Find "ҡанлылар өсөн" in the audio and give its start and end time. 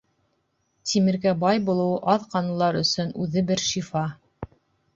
2.33-3.15